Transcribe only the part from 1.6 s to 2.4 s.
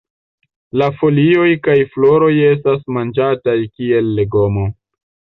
kaj floroj